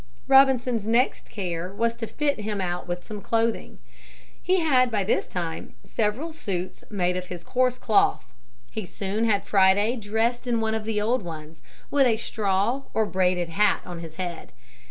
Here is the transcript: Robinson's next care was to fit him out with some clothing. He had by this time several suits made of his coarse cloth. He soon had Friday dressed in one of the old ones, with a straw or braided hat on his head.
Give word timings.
Robinson's 0.27 0.87
next 0.87 1.29
care 1.29 1.71
was 1.71 1.93
to 1.97 2.07
fit 2.07 2.39
him 2.39 2.59
out 2.59 2.87
with 2.87 3.05
some 3.05 3.21
clothing. 3.21 3.77
He 4.41 4.61
had 4.61 4.89
by 4.89 5.03
this 5.03 5.27
time 5.27 5.75
several 5.83 6.33
suits 6.33 6.83
made 6.89 7.15
of 7.15 7.27
his 7.27 7.43
coarse 7.43 7.77
cloth. 7.77 8.33
He 8.71 8.87
soon 8.87 9.25
had 9.25 9.45
Friday 9.45 9.95
dressed 9.95 10.47
in 10.47 10.59
one 10.59 10.73
of 10.73 10.85
the 10.85 10.99
old 10.99 11.21
ones, 11.21 11.61
with 11.91 12.07
a 12.07 12.17
straw 12.17 12.81
or 12.95 13.05
braided 13.05 13.49
hat 13.49 13.83
on 13.85 13.99
his 13.99 14.15
head. 14.15 14.53